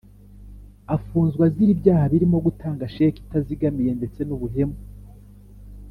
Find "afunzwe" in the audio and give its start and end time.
0.95-1.41